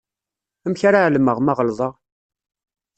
[0.65, 1.93] Amek ara εelmeɣ ma ɣelḍeɣ?